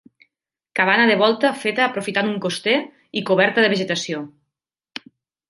Cabana 0.77 1.03
de 1.11 1.17
volta 1.21 1.51
feta 1.63 1.83
aprofitant 1.87 2.31
un 2.31 2.39
coster 2.47 2.75
i 3.21 3.25
coberta 3.29 3.67
de 3.67 3.71
vegetació. 3.77 4.25